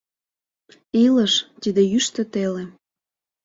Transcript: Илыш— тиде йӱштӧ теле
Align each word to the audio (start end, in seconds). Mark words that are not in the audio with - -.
Илыш— 1.03 1.33
тиде 1.61 1.81
йӱштӧ 1.91 2.21
теле 2.33 2.63